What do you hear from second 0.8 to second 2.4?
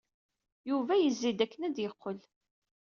yezzi-d akken ad d-yeqqel.